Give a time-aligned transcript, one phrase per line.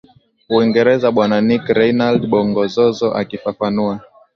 [0.55, 3.95] Uingereza Bwana Nick Reynald Bongozozo akifafanua